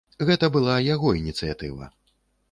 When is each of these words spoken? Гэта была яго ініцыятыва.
Гэта 0.27 0.47
была 0.55 0.77
яго 0.85 1.11
ініцыятыва. 1.19 1.91